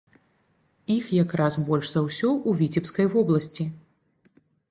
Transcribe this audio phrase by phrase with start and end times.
[0.95, 3.63] Іх як раз больш за ўсё ў віцебскай вобласці.